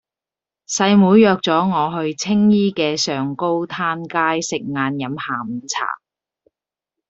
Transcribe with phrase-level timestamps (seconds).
[0.67, 5.99] 細妹約左我去青衣嘅上高灘街食晏飲下午茶